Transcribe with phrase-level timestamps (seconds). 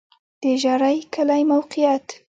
[0.41, 2.05] د ژرۍ کلی موقعیت